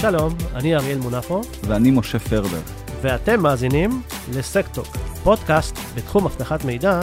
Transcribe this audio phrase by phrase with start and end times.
[0.00, 2.60] שלום, אני אריאל מונפו, ואני משה פרבר.
[3.02, 3.90] ואתם מאזינים
[4.34, 4.86] לסקטוק,
[5.24, 7.00] פודקאסט בתחום אבטחת מידע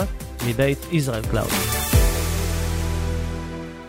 [0.48, 1.48] מבית ישראל cloud.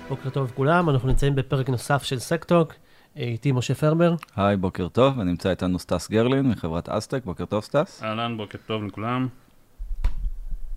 [0.09, 2.73] בוקר טוב לכולם, אנחנו נמצאים בפרק נוסף של סקטוק.
[3.15, 4.15] איתי משה פרבר.
[4.35, 7.25] היי, בוקר טוב, ונמצא איתנו סטס גרלין מחברת אסטק.
[7.25, 8.03] בוקר טוב, סטס.
[8.03, 9.27] אהלן, בוקר טוב לכולם.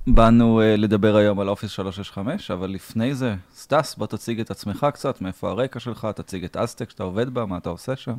[0.07, 4.87] באנו uh, לדבר היום על אופיס 365, אבל לפני זה, סטס, בוא תציג את עצמך
[4.95, 8.15] קצת, מאיפה הרקע שלך, תציג את אסטק שאתה עובד בה, מה אתה עושה שם.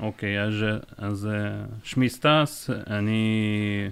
[0.00, 0.54] אוקיי, אז,
[0.96, 3.90] אז uh, שמי סטס, אני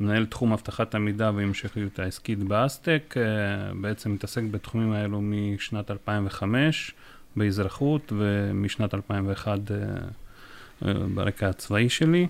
[0.00, 6.94] מנהל תחום אבטחת המידע והמשכיות העסקית באסטק, uh, בעצם מתעסק בתחומים האלו משנת 2005
[7.36, 9.70] באזרחות ומשנת 2001 uh,
[10.82, 12.26] uh, ברקע הצבאי שלי.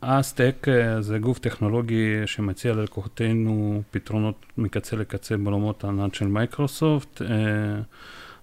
[0.00, 7.22] אסטק uh, uh, זה גוף טכנולוגי שמציע ללקוחותינו פתרונות מקצה לקצה בעולמות הענן של מייקרוסופט.
[7.22, 7.24] Uh,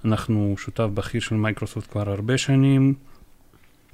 [0.05, 2.93] אנחנו שותף בכיר של מייקרוסופט כבר הרבה שנים.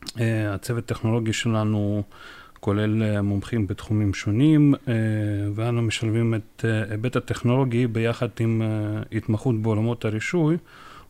[0.05, 2.03] Uh, הצוות הטכנולוגי שלנו
[2.59, 4.87] כולל uh, מומחים בתחומים שונים, uh,
[5.55, 8.61] ואנו משלבים את ההיבט הטכנולוגי ביחד עם
[9.11, 10.57] התמחות בעולמות הרישוי,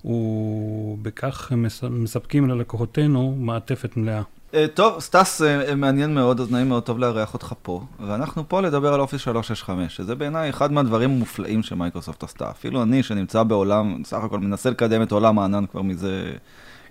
[0.05, 1.51] ובכך
[1.89, 4.21] מספקים ללקוחותינו מעטפת מלאה.
[4.51, 7.81] Uh, טוב, סטס, uh, מעניין מאוד, אז נעים מאוד טוב לארח אותך פה.
[8.07, 12.49] ואנחנו פה לדבר על אופיס 365, שזה בעיניי אחד מהדברים המופלאים שמייקרוסופט עשתה.
[12.49, 16.33] אפילו אני, שנמצא בעולם, סך הכל מנסה לקדם את עולם הענן כבר מזה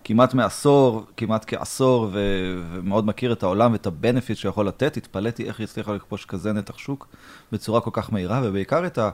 [0.05, 5.59] כמעט מעשור, כמעט כעשור, ו- ומאוד מכיר את העולם ואת הבנפיט שיכול לתת, התפלאתי איך
[5.59, 7.07] היא הצליחה לכבוש כזה נתח שוק
[7.53, 9.11] בצורה כל כך מהירה, ובעיקר את ה...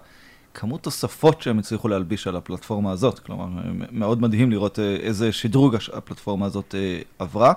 [0.55, 3.19] כמות תוספות שהם הצליחו להלביש על הפלטפורמה הזאת.
[3.19, 3.47] כלומר,
[3.93, 6.75] מאוד מדהים לראות איזה שדרוג הפלטפורמה הזאת
[7.19, 7.53] עברה.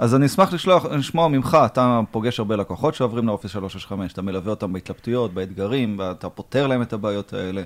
[0.00, 4.50] אז אני אשמח לשלוח, לשמוע ממך, אתה פוגש הרבה לקוחות שעוברים לאופיס 365, אתה מלווה
[4.50, 7.62] אותם בהתלבטויות, באתגרים, ואתה פותר להם את הבעיות האלה.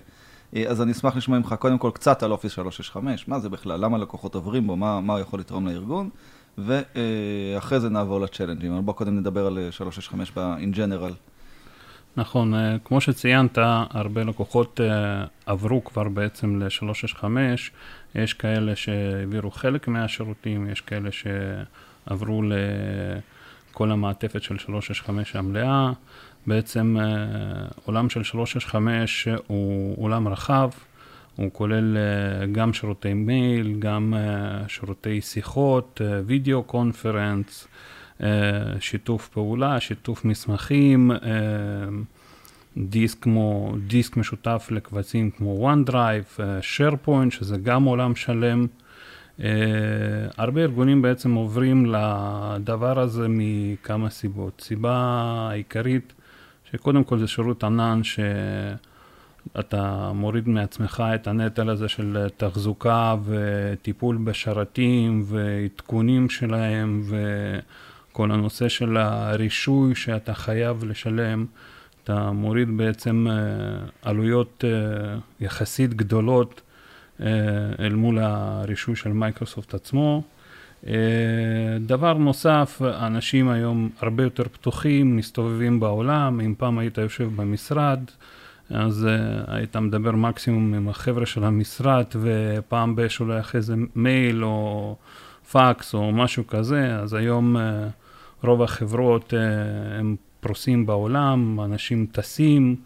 [0.68, 3.98] אז אני אשמח לשמוע ממך קודם כל קצת על אופיס 365, מה זה בכלל, למה
[3.98, 6.08] לקוחות עוברים בו, מה, מה הוא יכול לתרום לארגון,
[6.58, 8.86] ואחרי זה נעבור לצ'לנג'ים.
[8.86, 11.33] בוא קודם נדבר על 365 ב-in general.
[12.16, 12.54] נכון,
[12.84, 13.58] כמו שציינת,
[13.90, 14.80] הרבה לקוחות
[15.46, 17.24] עברו כבר בעצם ל-365,
[18.14, 21.26] יש כאלה שהעבירו חלק מהשירותים, יש כאלה ש...
[22.06, 25.92] עברו לכל המעטפת של 365 המלאה.
[26.46, 26.96] בעצם
[27.84, 30.70] עולם של 365 הוא עולם רחב,
[31.36, 31.96] הוא כולל
[32.52, 34.14] גם שירותי מייל, גם
[34.68, 37.68] שירותי שיחות, וידאו קונפרנס,
[38.80, 41.10] שיתוף פעולה, שיתוף מסמכים,
[42.76, 48.66] דיסק כמו, דיסק משותף לקבצים כמו OneDrive, SharePoint, שזה גם עולם שלם.
[49.38, 49.42] Uh,
[50.36, 54.60] הרבה ארגונים בעצם עוברים לדבר הזה מכמה סיבות.
[54.60, 54.96] סיבה
[55.50, 56.12] העיקרית,
[56.72, 58.00] שקודם כל זה שירות ענן
[59.54, 67.02] שאתה מוריד מעצמך את הנטל הזה של תחזוקה וטיפול בשרתים ועדכונים שלהם
[68.14, 71.46] וכל הנושא של הרישוי שאתה חייב לשלם.
[72.04, 76.60] אתה מוריד בעצם uh, עלויות uh, יחסית גדולות
[77.80, 80.22] אל מול הרישוי של מייקרוסופט עצמו.
[81.80, 88.00] דבר נוסף, אנשים היום הרבה יותר פתוחים, מסתובבים בעולם, אם פעם היית יושב במשרד,
[88.70, 89.06] אז
[89.46, 94.96] היית מדבר מקסימום עם החבר'ה של המשרד, ופעם ב- שולח איזה מייל או
[95.52, 97.56] פקס או משהו כזה, אז היום
[98.44, 99.32] רוב החברות
[99.98, 102.76] הם פרוסים בעולם, אנשים טסים.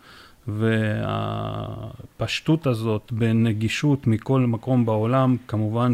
[2.16, 5.92] והפשטות הזאת בנגישות מכל מקום בעולם, כמובן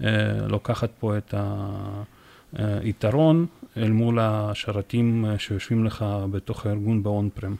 [0.00, 1.34] שלוקחת פה את
[2.58, 3.46] היתרון
[3.76, 7.54] אל מול השרתים שיושבים לך בתוך הארגון ב on-prem.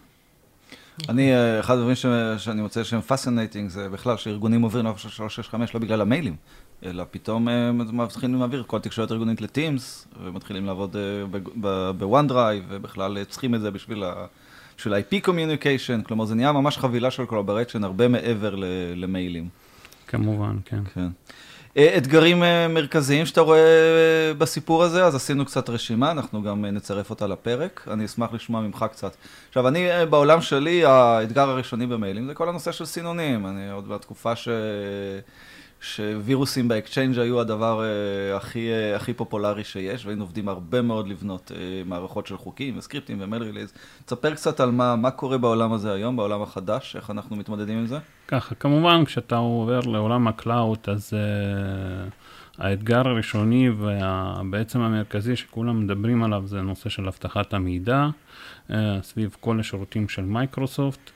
[1.08, 1.30] אני,
[1.60, 1.94] אחד הדברים
[2.38, 6.36] שאני מוצא שהם fascinating זה בכלל שארגונים עוברים ל-365 לא בגלל המיילים,
[6.84, 7.48] אלא פתאום
[7.92, 10.96] מתחילים להעביר כל תקשורת ארגונית ל Teams, ומתחילים לעבוד
[11.98, 14.26] ב OneDrive, ובכלל צריכים את זה בשביל ה...
[14.76, 18.54] של IP Communication, כלומר זה נהיה ממש חבילה של collaboration הרבה מעבר
[18.94, 19.48] למיילים.
[20.06, 20.80] כמובן, כן.
[20.94, 21.08] כן.
[21.96, 27.88] אתגרים מרכזיים שאתה רואה בסיפור הזה, אז עשינו קצת רשימה, אנחנו גם נצרף אותה לפרק,
[27.90, 29.16] אני אשמח לשמוע ממך קצת.
[29.48, 34.36] עכשיו, אני, בעולם שלי, האתגר הראשוני במיילים זה כל הנושא של סינונים, אני עוד בתקופה
[34.36, 34.48] ש...
[35.94, 41.08] שווירוסים ב Exchange היו הדבר uh, הכי, uh, הכי פופולרי שיש, והיינו עובדים הרבה מאוד
[41.08, 43.72] לבנות uh, מערכות של חוקים וסקריפטים ו mail relays.
[44.04, 47.86] תספר קצת על מה, מה קורה בעולם הזה היום, בעולם החדש, איך אנחנו מתמודדים עם
[47.86, 47.98] זה?
[48.28, 56.22] ככה, כמובן, כשאתה עובר לעולם ה cloud, אז uh, האתגר הראשוני ובעצם המרכזי שכולם מדברים
[56.22, 58.08] עליו זה הנושא של אבטחת המידע,
[58.68, 58.72] uh,
[59.02, 61.10] סביב כל השירותים של מייקרוסופט.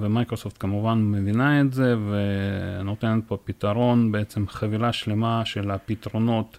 [0.00, 6.58] ומייקרוסופט כמובן מבינה את זה ונותנת פה פתרון, בעצם חבילה שלמה של הפתרונות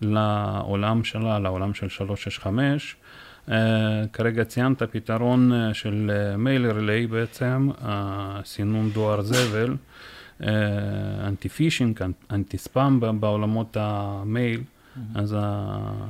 [0.00, 2.96] לעולם שלה, לעולם של 365.
[3.48, 3.50] Uh,
[4.12, 7.70] כרגע ציינת פתרון uh, של mail uh, relay בעצם,
[8.44, 9.76] סינון דואר זבל,
[11.26, 14.60] anti phishing, anti spam בעולמות המייל.
[14.60, 15.00] Mm-hmm.
[15.18, 15.36] אז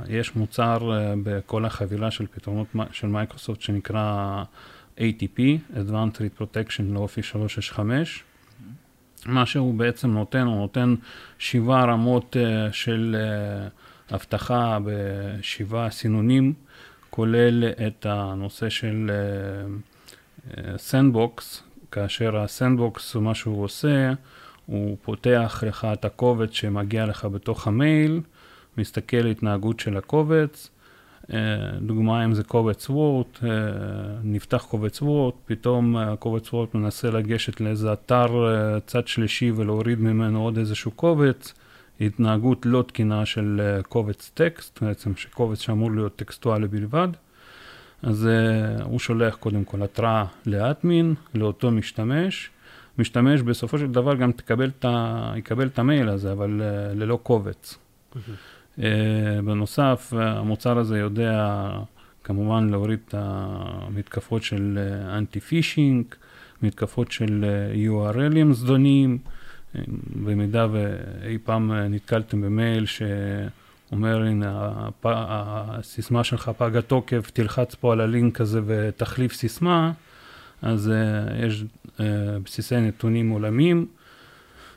[0.09, 0.91] יש מוצר
[1.23, 4.43] בכל החבילה של פתרונות של מייקרוסופט שנקרא
[4.99, 5.41] ATP,
[5.75, 8.23] Advanced Threat Protection לאופיס 365.
[8.23, 9.31] Mm-hmm.
[9.31, 10.95] מה שהוא בעצם נותן, הוא נותן
[11.39, 13.17] שבעה רמות uh, של
[14.11, 16.53] uh, אבטחה בשבעה סינונים.
[17.11, 19.11] כולל את הנושא של
[20.77, 24.13] sandbox, uh, כאשר ה sandbox, מה שהוא עושה,
[24.67, 28.21] הוא פותח לך את הקובץ שמגיע לך בתוך המייל,
[28.79, 30.71] מסתכל על התנהגות של הקובץ,
[31.81, 33.45] דוגמה אם זה קובץ Word, uh,
[34.25, 40.43] נפתח קובץ Word, פתאום הקובץ Word מנסה לגשת לאיזה אתר uh, צד שלישי ולהוריד ממנו
[40.43, 41.55] עוד איזשהו קובץ.
[42.01, 47.09] התנהגות לא תקינה של אה, קובץ טקסט, בעצם שקובץ שאמור להיות טקסטואלי בלבד.
[48.03, 48.29] אז
[48.83, 52.51] הוא שולח קודם כל התראה לאדמין, לאותו משתמש.
[52.99, 54.85] משתמש בסופו של דבר גם תקבל את.
[55.37, 56.63] יקבל את המייל הזה, אבל
[56.95, 57.79] ללא קובץ.
[58.15, 58.19] Uh,
[59.45, 61.71] בנוסף, המוצר הזה יודע
[62.25, 64.79] כמובן להוריד את המתקפות של
[65.09, 66.05] אנטי פישינג,
[66.63, 67.45] מתקפות של
[67.89, 69.19] URL ים זדונים.
[70.25, 75.07] במידה ואי פעם נתקלתם במייל שאומר, הנה, הפ...
[75.07, 79.93] הסיסמה שלך פג התוקף, תלחץ פה על הלינק הזה ותחליף סיסמה,
[80.63, 82.01] אז uh, יש uh,
[82.45, 83.87] בסיסי נתונים עולמיים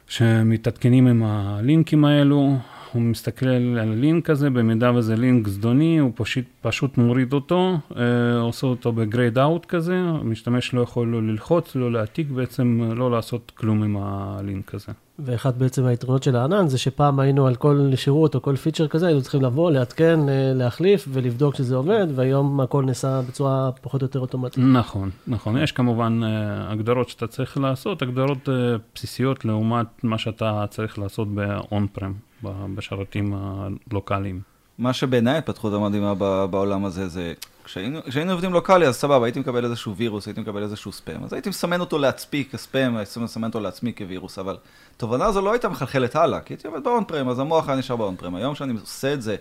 [0.07, 2.57] שמתעדכנים עם הלינקים האלו,
[2.93, 8.39] הוא מסתכל על הלינק הזה, במידה וזה לינק זדוני, הוא פשוט, פשוט מוריד אותו, אה,
[8.39, 13.11] עושה אותו ב grayed out כזה, המשתמש לא יכול לא ללחוץ, לא להעתיק, בעצם לא
[13.11, 14.91] לעשות כלום עם הלינק הזה.
[15.25, 19.07] ואחד בעצם היתרונות של הענן זה שפעם היינו על כל שירות או כל פיצ'ר כזה,
[19.07, 24.05] היינו צריכים לבוא, לעדכן, אה, להחליף ולבדוק שזה עובד, והיום הכל נעשה בצורה פחות או
[24.05, 24.63] יותר אוטומטית.
[24.63, 25.57] נכון, נכון.
[25.57, 28.53] יש כמובן אה, הגדרות שאתה צריך לעשות, הגדרות אה,
[28.95, 32.43] בסיסיות לעומת מה שאתה צריך לעשות ב-on-prem,
[32.75, 34.50] בשרתים הלוקאליים.
[34.77, 36.15] מה שבעיניי ההתפתחות המדהימה
[36.47, 37.33] בעולם הזה זה
[37.63, 41.49] כשהיינו עובדים לוקאלי, אז סבבה, הייתי מקבל איזשהו וירוס, הייתי מקבל איזשהו ספאם, אז הייתי
[41.49, 44.57] מסמן אותו לעצמי כספאם, הייתי מסמן אותו לעצמי כווירוס, אבל
[44.97, 47.95] תובנה הזו לא הייתה מחלחלת הלאה, כי הייתי עובד ב on-prem, אז המוח היה נשאר
[47.95, 48.35] ב on-prem.
[48.35, 49.35] היום שאני עושה את זה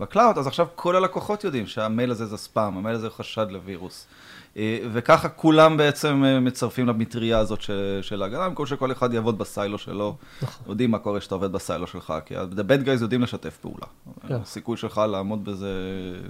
[0.00, 4.06] ב cloud, אז עכשיו כל הלקוחות יודעים שהמייל הזה זה ספאם, המייל הזה חשד לווירוס.
[4.56, 9.38] אה, וככה כולם בעצם אה, מצרפים למטריה הזאת של, של ההגנה, במקום שכל אחד יעבוד
[9.38, 10.16] ב silo שלו.
[10.42, 10.64] נכון.
[10.68, 13.86] יודעים מה קורה כשאתה עובד ב silo שלך, כי ה-bad guys יודעים לשתף פעולה.
[14.28, 14.34] כן.
[14.34, 15.72] הסיכוי שלך לעמוד בזה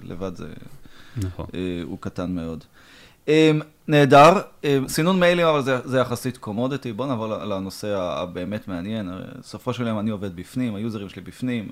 [0.03, 0.47] לבד זה...
[1.17, 1.45] נכון.
[1.53, 2.63] אה, הוא קטן מאוד.
[3.87, 4.41] נהדר,
[4.87, 6.93] סינון מיילים, אבל זה, זה יחסית קומודיטי.
[6.93, 9.09] בואו נעבור לנושא הבאמת מעניין.
[9.39, 11.69] בסופו של יום אני עובד בפנים, היוזרים שלי בפנים.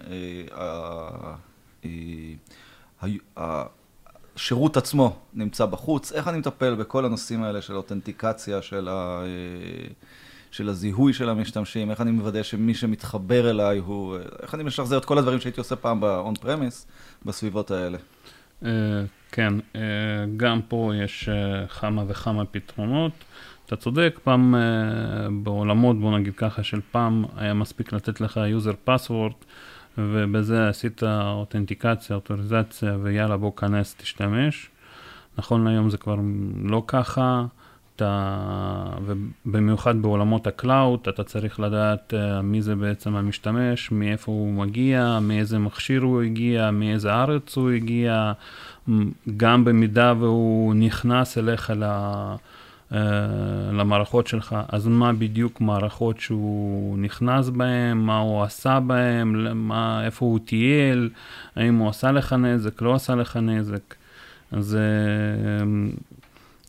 [4.36, 9.24] השירות עצמו נמצא בחוץ, איך אני מטפל בכל הנושאים האלה של אותנטיקציה, של, ה,
[10.52, 15.06] של הזיהוי של המשתמשים, איך אני מוודא שמי שמתחבר אליי הוא, איך אני משחזר את
[15.06, 16.86] כל הדברים שהייתי עושה פעם ב-on premise
[17.26, 17.98] בסביבות האלה.
[18.66, 18.70] אה,
[19.32, 19.82] כן, אה,
[20.38, 23.12] גם פה יש אה, כמה וכמה פתרונות.
[23.66, 24.56] אתה צודק, פעם
[25.44, 29.46] בעולמות, בוא נגיד ככה, של פעם היה מספיק לתת לך user password.
[29.98, 34.70] ובזה עשית אותנטיקציה, אוטוריזציה, ויאללה בוא כנס, תשתמש.
[35.38, 36.16] נכון להיום זה כבר
[36.64, 37.46] לא ככה,
[37.96, 44.54] אתה, ובמיוחד בעולמות ה cloud, אתה צריך לדעת uh, מי זה בעצם המשתמש, מאיפה הוא
[44.54, 48.34] מגיע, מאיזה מכשיר הוא הגיע, מאיזה ארץ הוא הגיע,
[49.38, 51.74] גם במידה והוא נכנס אליך ל...
[51.74, 52.36] לה...
[52.94, 53.00] אה,
[53.72, 59.48] למערכות שלך, אז מה בדיוק מערכות שהוא נכנס בהן, מה הוא עשה בהן,
[60.06, 61.10] איפה הוא טייל,
[61.56, 63.96] האם הוא עשה לך נזק, לא עשה לך נזק.
[64.52, 65.66] אז אה,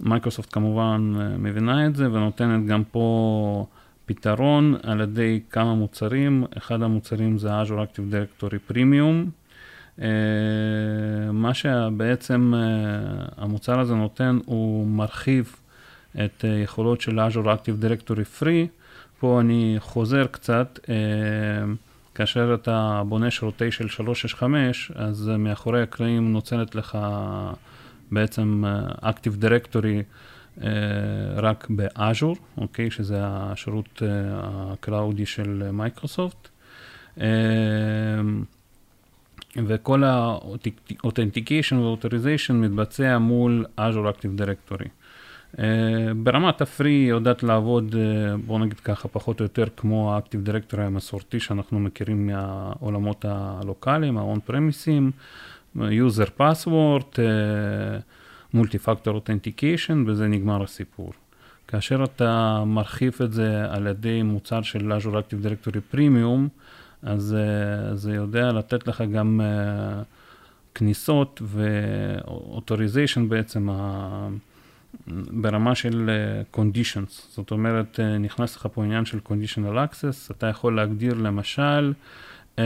[0.01, 3.67] מייקרוסופט כמובן אה, מבינה את זה ונותנת גם פה
[4.07, 9.31] פתרון על ידי כמה מוצרים, אחד המוצרים זה Azure Active Directory Premium.
[11.33, 12.55] מה שבעצם
[13.37, 15.57] המוצר הזה נותן, הוא מרחיב
[16.25, 18.67] את אה, יכולות של Azure Active Directory Free.
[19.21, 20.95] פה אני חוזר קצת, אה,
[22.15, 26.99] כאשר אתה בונה שירותי של 365, אז מאחורי הקלעים נוצרת לך
[28.11, 30.03] בעצם אה, Active Directory
[31.37, 32.91] רק באז'ור, אוקיי?
[32.91, 34.03] שזה השירות
[34.33, 36.49] הקלאודי של מייקרוסופט.
[39.57, 44.89] וכל ה-Authentication ו-Authorization מתבצע מול Azure Active Directory.
[46.17, 47.95] ברמת ה free היא יודעת לעבוד,
[48.47, 54.19] בוא נגיד ככה, פחות או יותר כמו ה Active Directory המסורתי שאנחנו מכירים מהעולמות הלוקאליים,
[54.19, 57.19] ה-on premises, user password,
[58.55, 61.13] multi-factor authentication, וזה נגמר הסיפור.
[61.69, 66.49] כאשר אתה מרחיב את זה על ידי מוצר של Azure Active Directory Premium,
[67.03, 67.37] אז
[67.95, 69.41] זה יודע לתת לך גם
[70.75, 73.69] כניסות ו-authorization בעצם
[75.31, 77.23] ברמה של uh, conditions.
[77.31, 81.93] זאת אומרת, uh, נכנס לך פה עניין של conditional access, אתה יכול להגדיר למשל,
[82.57, 82.61] uh,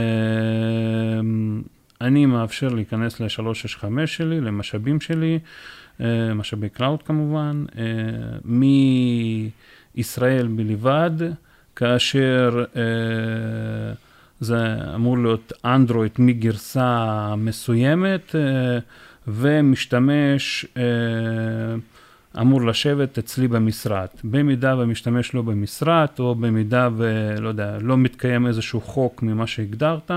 [2.01, 5.39] אני מאפשר להיכנס ל-365 שלי, למשאבים שלי,
[6.01, 7.83] אה, משאבי cloud כמובן, אה,
[9.95, 11.11] מישראל בלבד,
[11.75, 12.81] כאשר אה,
[14.39, 18.35] זה אמור להיות אנדרואיד מגרסה מסוימת,
[19.27, 20.65] ומשתמש
[22.37, 24.07] אמור לשבת אצלי במשרד.
[24.23, 30.11] במידה והמשתמש לא במשרד, או במידה ולא יודע, לא מתקיים איזשהו חוק ממה שהגדרת,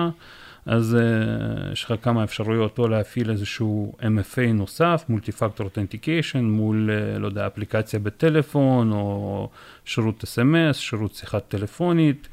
[0.67, 7.19] אז uh, יש לך כמה אפשרויות, או להפעיל איזשהו MFA נוסף, multi-factor authentication, מול, uh,
[7.19, 9.49] לא יודע, אפליקציה בטלפון, או
[9.85, 12.29] שירות SMS, שירות שיחה טלפונית,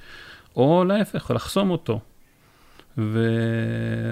[0.56, 2.00] או להפך, לחסום אותו.
[2.98, 3.30] ו...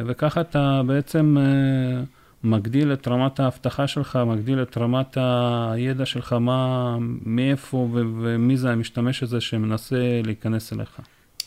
[0.06, 6.98] וככה אתה בעצם uh, מגדיל את רמת האבטחה שלך, מגדיל את רמת הידע שלך, מה,
[7.26, 8.02] מאיפה ו...
[8.22, 11.00] ומי זה המשתמש הזה שמנסה להיכנס אליך.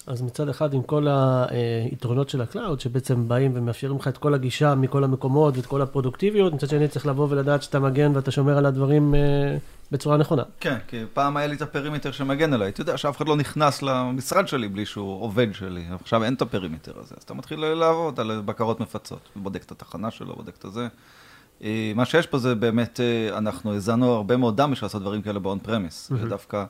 [0.07, 4.35] אז מצד אחד, עם כל היתרונות של ה cloud, שבעצם באים ומאפשרים לך את כל
[4.35, 8.59] הגישה מכל המקומות ואת כל הפרודוקטיביות, מצד שני צריך לבוא ולדעת שאתה מגן ואתה שומר
[8.59, 9.57] על הדברים אה,
[9.93, 10.43] בצורה נכונה.
[10.61, 12.69] כן, כי פעם היה לי את ה perimeter שמגן עליי.
[12.69, 15.85] אתה יודע שאף אחד לא נכנס למשרד שלי בלי שהוא עובד שלי.
[16.01, 19.29] עכשיו אין את ה perimeter הזה, אז אתה מתחיל לעבוד על בקרות מפצות.
[19.37, 20.89] בודק את התחנה שלו, בודק את זה.
[21.65, 25.23] אה, מה שיש פה זה באמת, אה, אנחנו הזענו הרבה מאוד דם בשביל לעשות דברים
[25.23, 26.13] כאלה ב on-premise.
[26.13, 26.25] Mm-hmm.
[26.25, 26.65] ודווקא...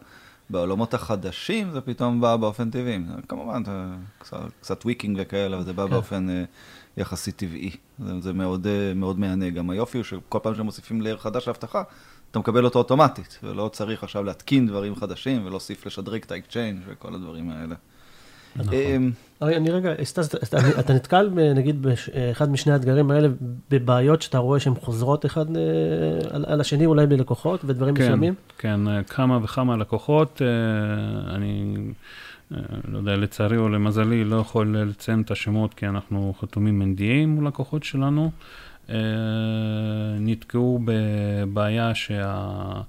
[0.53, 2.99] בעולמות החדשים זה פתאום בא באופן טבעי.
[3.29, 3.63] כמובן,
[4.19, 5.91] קצת, קצת tweaking וכאלה, וזה בא כן.
[5.91, 6.27] באופן
[6.97, 7.71] יחסית טבעי.
[7.99, 9.51] זה, זה מאוד, מאוד מהנה.
[9.51, 11.83] גם היופי הוא שכל פעם שמוסיפים layer חדש לאבטחה,
[12.31, 16.81] אתה מקבל אותו אוטומטית, ולא צריך עכשיו להתקין דברים חדשים, ולהוסיף לשדרג את ה Exchange
[16.87, 17.75] וכל הדברים האלה.
[18.57, 18.75] נכון.
[18.75, 19.11] אמ,
[19.43, 19.93] אני רגע,
[20.79, 23.29] אתה נתקל נגיד באחד משני האתגרים האלה
[23.71, 25.63] בבעיות שאתה רואה שהן חוזרות אחד אה,
[26.47, 28.35] על השני, אולי בלקוחות ודברים כן, מסוימים?
[28.59, 30.43] כן, אה, כמה וכמה לקוחות.
[30.43, 31.77] אה, אני
[32.89, 37.47] לא יודע, לצערי או למזלי, לא יכול לציין את השמות כי אנחנו חתומים NDA מול
[37.47, 38.31] לקוחות שלנו.
[40.21, 42.81] נתקעו בבעיה שה...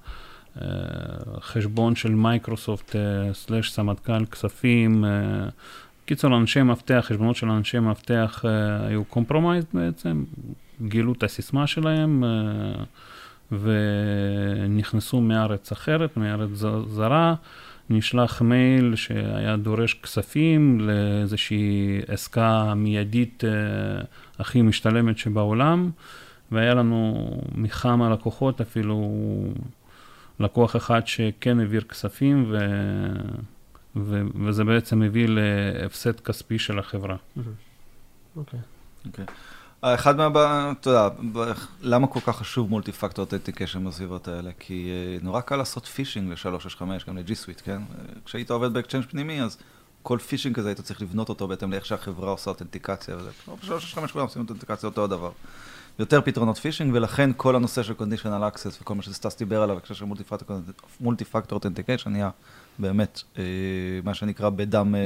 [1.40, 2.96] חשבון של מייקרוסופט
[3.32, 5.04] slash סמנכ"ל כספים.
[6.04, 8.44] קיצור, אנשי מפתח, חשבונות של אנשי מפתח
[8.88, 10.24] היו compromised בעצם,
[10.82, 12.24] גילו את הסיסמה שלהם
[13.52, 16.50] ונכנסו מארץ אחרת, מארץ
[16.86, 17.34] זרה.
[17.92, 23.44] נשלח מייל שהיה דורש כספים לאיזושהי עסקה מיידית
[24.38, 25.90] הכי משתלמת שבעולם,
[26.52, 29.12] והיה לנו מכמה לקוחות אפילו
[30.40, 32.58] לקוח אחד שכן העביר כספים, ו...
[33.96, 34.22] ו...
[34.44, 37.16] וזה בעצם הביא להפסד כספי של החברה.
[38.36, 38.60] אוקיי.
[38.60, 39.08] Okay.
[39.08, 39.32] Okay.
[39.82, 40.72] אחד מה...
[40.80, 41.08] אתה יודע,
[41.80, 44.50] למה כל כך חשוב multi-factor authentication בסביבות האלה?
[44.58, 47.82] כי אה, נורא קל לעשות פישינג ל-365, גם ל-G Suite, כן?
[48.24, 49.56] כשהיית עובד ב Exchange פנימי, אז
[50.02, 53.30] כל פישינג כזה היית צריך לבנות אותו בהתאם לאיך שהחברה עושה אותנטיקציה וזה.
[53.48, 55.30] ב-365 כולם עושים אותנטיקציה אותו הדבר.
[55.98, 59.94] יותר פתרונות פישינג, ולכן כל הנושא של conditional access וכל מה שסטס דיבר עליו, בהקשר
[59.94, 60.04] של
[61.00, 62.30] multi factor authentication, נהיה
[62.78, 63.44] באמת, אה,
[64.04, 65.00] מה שנקרא, בדם, אה,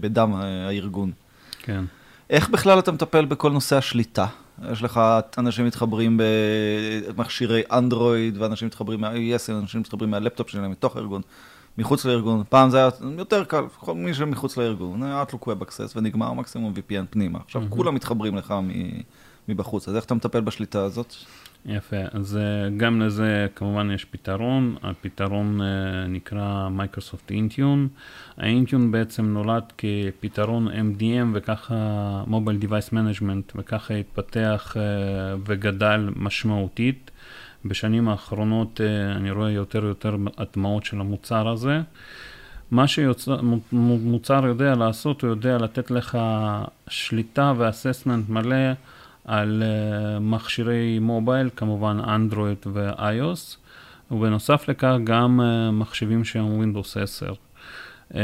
[0.00, 1.12] בדם הארגון.
[1.58, 1.84] כן.
[2.30, 4.26] איך בכלל אתה מטפל בכל נושא השליטה?
[4.72, 5.00] יש לך
[5.38, 11.22] אנשים מתחברים במכשירי אנדרואיד, ואנשים מתחברים מה-iOS, אנשים מתחברים מהלפטופ שלהם מתוך הארגון,
[11.78, 12.42] מחוץ לארגון.
[12.48, 17.04] פעם זה היה יותר קל, כל מי שמחוץ לארגון, Outlook Web Access ונגמר מקסימום VPN
[17.10, 17.38] פנימה.
[17.44, 17.74] עכשיו mm-hmm.
[17.74, 18.54] כולם מתחברים לך.
[19.48, 19.88] מבחוץ.
[19.88, 21.14] אז איך אתה מטפל בשליטה הזאת?
[21.66, 27.88] יפה, אז אה, גם לזה כמובן יש פתרון, הפתרון אה, נקרא מייקרוסופט Intune.
[28.36, 31.74] ה Intune בעצם נולד כפתרון MDM וככה
[32.26, 34.82] mobile device management וככה התפתח אה,
[35.46, 37.10] וגדל משמעותית.
[37.64, 38.80] בשנים האחרונות
[39.16, 41.80] אני רואה יותר ויותר הטמעות של המוצר הזה.
[42.70, 46.18] מה שמוצר יודע לעשות, הוא יודע לתת לך
[46.88, 48.56] שליטה ואססמנט מלא
[49.30, 53.56] על uh, מכשירי מובייל, כמובן אנדרואיד ו-iOS,
[54.10, 57.32] ובנוסף לכך גם uh, מחשבים שהם Windows 10.
[57.32, 58.16] Uh,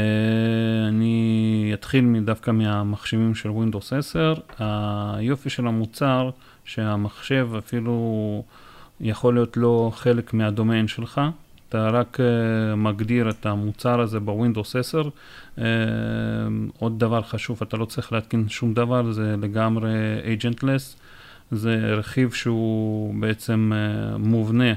[0.87, 4.33] אני אתחיל דווקא מהמחשבים של Windows 10.
[4.59, 6.29] היופי של המוצר,
[6.65, 8.43] שהמחשב אפילו
[9.01, 11.21] יכול להיות לא חלק מהדומיין שלך,
[11.69, 15.01] אתה רק uh, מגדיר את המוצר הזה בווינדוס 10.
[15.55, 15.61] Uh,
[16.79, 19.89] עוד דבר חשוב, אתה לא צריך להתקין שום דבר, זה לגמרי
[20.37, 20.97] agentless.
[21.51, 24.73] זה רכיב שהוא בעצם uh, מובנה,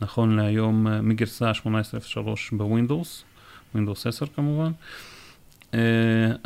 [0.00, 2.18] נכון להיום, uh, מגרסה 18.03
[2.52, 3.24] בווינדוס,
[3.74, 4.72] ווינדוס 10 כמובן.
[5.70, 5.74] Uh,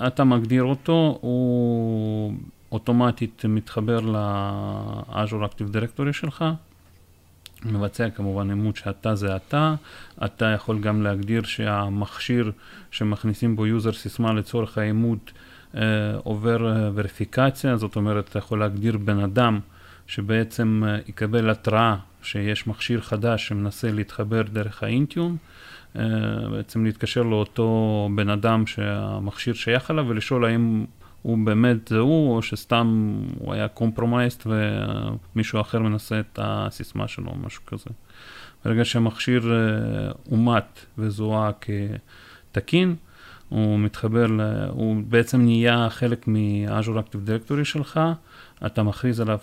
[0.07, 2.35] אתה מגדיר אותו, הוא
[2.73, 6.45] אוטומטית מתחבר ל-Azure Active Directory שלך,
[7.65, 9.75] מבצע כמובן אימות שאתה זה אתה,
[10.25, 12.53] אתה יכול גם להגדיר שהמכשיר
[12.91, 15.33] שמכניסים בו יוזר סיסמה לצורך האימות
[15.77, 15.83] אה,
[16.25, 19.61] עובר אה, וריפיקציה, זאת אומרת אתה יכול להגדיר בן אדם
[20.07, 25.37] שבעצם אה, יקבל התראה שיש מכשיר חדש שמנסה להתחבר דרך האינטיון,
[25.99, 26.03] אה,
[26.51, 30.85] בעצם להתקשר לאותו בן אדם שהמכשיר שייך אליו ולשאול האם
[31.26, 37.30] הוא באמת זה הוא, או שסתם הוא היה קומפרומייסט ומישהו אחר מנסה את הסיסמה שלו,
[37.30, 37.90] או משהו כזה.
[38.64, 41.50] ברגע שהמכשיר אה, אומת וזוהה
[42.52, 42.95] כתקין,
[43.49, 44.26] הוא מתחבר.
[44.71, 48.00] הוא בעצם נהיה חלק מ-Azure Active Directory שלך,
[48.66, 49.38] אתה מכריז עליו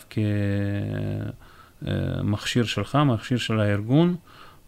[1.81, 4.15] כמכשיר שלך, מכשיר של הארגון.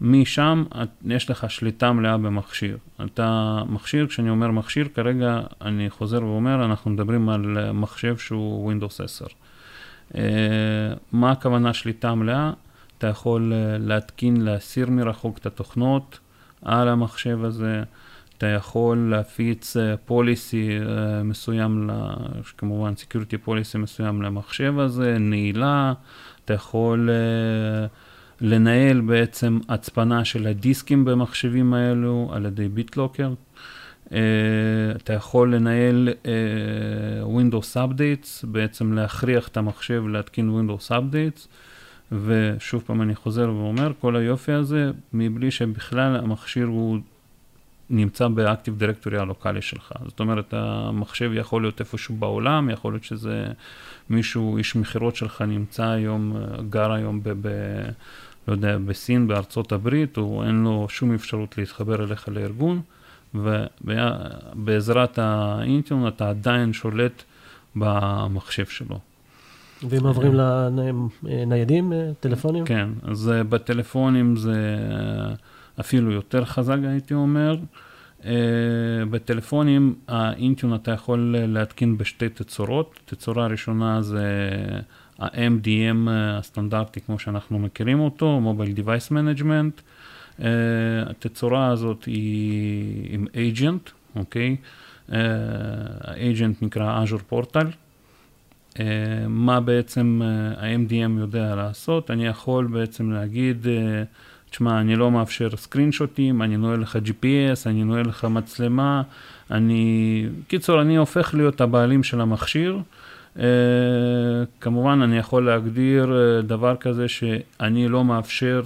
[0.01, 0.63] משם
[1.05, 2.77] יש לך שליטה מלאה במכשיר.
[3.05, 9.03] אתה מכשיר, כשאני אומר מכשיר, כרגע אני חוזר ואומר, אנחנו מדברים על מחשב שהוא Windows
[9.03, 9.25] 10.
[10.11, 10.17] Uh,
[11.11, 12.51] מה הכוונה שליטה מלאה?
[12.97, 16.19] אתה יכול uh, להתקין, להסיר מרחוק את התוכנות
[16.61, 17.83] על המחשב הזה,
[18.37, 19.75] אתה יכול להפיץ
[20.05, 20.69] פוליסי
[21.23, 21.89] מסוים,
[22.57, 25.93] כמובן security policy מסוים למחשב הזה, נעילה,
[26.45, 27.09] אתה יכול...
[27.09, 28.04] Uh,
[28.41, 33.33] לנהל בעצם הצפנה של הדיסקים במחשבים האלו על ידי ביטלוקר.
[34.05, 34.11] Uh,
[34.95, 36.25] אתה יכול לנהל uh,
[37.27, 41.47] Windows Updates, בעצם להכריח את המחשב להתקין Windows Updates,
[42.11, 46.97] ושוב פעם אני חוזר ואומר, כל היופי הזה, מבלי שבכלל המכשיר הוא
[47.89, 49.91] נמצא באקטיב דירקטורי הלוקאלי שלך.
[50.05, 53.45] זאת אומרת, המחשב יכול להיות איפשהו בעולם, יכול להיות שזה
[54.09, 56.37] מישהו, איש מכירות שלך נמצא היום,
[56.69, 57.29] גר היום ב...
[57.41, 57.49] ב
[58.47, 62.81] לא יודע, בסין, בארצות הברית, או אין לו שום אפשרות להתחבר אליך לארגון,
[63.35, 67.23] ובעזרת האינטיון אתה עדיין שולט
[67.75, 68.99] במחשב שלו.
[69.89, 70.33] ואם עוברים
[71.23, 72.65] לניידים, טלפונים?
[72.65, 74.77] כן, אז אה, בטלפונים זה
[75.79, 77.57] אפילו יותר חזק, הייתי אומר.
[78.21, 78.27] Uh,
[79.09, 82.99] בטלפונים האינטיון אתה יכול להתקין בשתי תצורות.
[83.05, 84.49] תצורה ראשונה זה
[85.19, 89.81] ה-MDM הסטנדרטי כמו שאנחנו מכירים אותו, Mobile Device Management.
[90.39, 90.43] Uh,
[91.09, 94.55] התצורה הזאת היא עם agent, אוקיי?
[95.09, 97.67] האג'נט נקרא Azure Portal.
[99.27, 100.21] מה בעצם
[100.57, 102.11] ה-MDM יודע לעשות?
[102.11, 103.67] אני יכול בעצם להגיד, uh,
[104.55, 109.01] תשמע, אני לא מאפשר סקרין שוטים, אני נועל לך GPS, אני נועל לך מצלמה,
[109.51, 110.25] אני...
[110.47, 112.79] קיצור, אני הופך להיות הבעלים של המכשיר.
[113.35, 113.39] Uh,
[114.61, 118.61] כמובן, אני יכול להגדיר uh, דבר כזה שאני לא מאפשר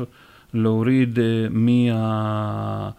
[0.53, 2.89] להוריד uh, מה...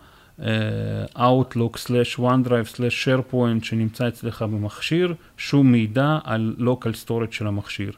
[1.17, 7.93] Outlook slash OneDrive slash SharePoint שנמצא אצלך במכשיר, שום מידע על local storage של המכשיר.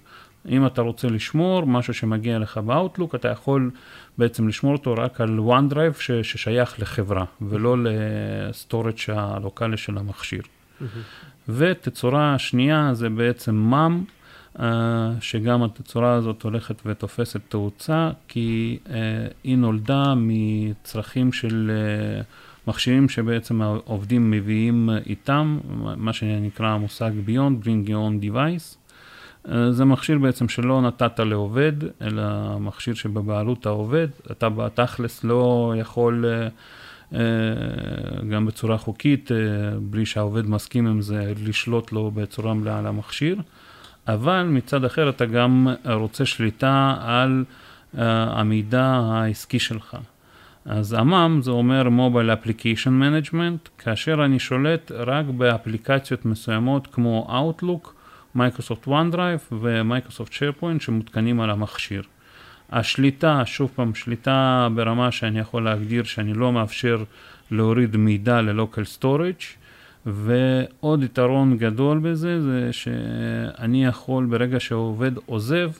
[0.49, 3.71] אם אתה רוצה לשמור משהו שמגיע לך ב-Outlook, אתה יכול
[4.19, 10.43] בעצם לשמור אותו רק על OneDrive ש- ששייך לחברה, ולא לסטורג' הלוקאלי של המכשיר.
[10.43, 10.85] Mm-hmm.
[11.49, 14.13] ותצורה שנייה זה בעצם MAM,
[14.59, 14.63] uh,
[15.21, 18.91] שגם התצורה הזאת הולכת ותופסת תאוצה, כי uh,
[19.45, 21.71] היא נולדה מצרכים של
[22.21, 25.59] uh, מכשירים שבעצם העובדים מביאים איתם,
[25.97, 28.82] מה שנקרא המושג Beyond, Bring Your Own Device.
[29.47, 32.23] Uh, זה מכשיר בעצם שלא נתת לעובד, אלא
[32.59, 36.25] מכשיר שבבעלות העובד, אתה בתכלס לא יכול...
[36.25, 36.53] Uh,
[37.15, 39.37] אה, גם בצורה חוקית, אה,
[39.81, 43.41] בלי שהעובד מסכים עם זה, לשלוט לו בצורה מלאה על המכשיר,
[44.09, 47.45] אבל מצד אחר אתה גם רוצה שליטה על
[47.99, 49.97] אה, המידע העסקי שלך.
[50.65, 57.89] אז עמ"ם זה אומר Mobile Application Management, כאשר אני שולט רק באפליקציות מסוימות כמו Outlook,
[58.37, 62.03] Microsoft OneDrive ומייקרוסופט SharePoint שמותקנים על המכשיר.
[62.71, 67.05] השליטה, שוב פעם, שליטה ברמה שאני יכול להגדיר שאני לא מאפשר
[67.51, 69.45] להוריד מידע ל-local storage,
[70.07, 75.71] ועוד יתרון גדול בזה זה שאני יכול ברגע שהעובד עוזב,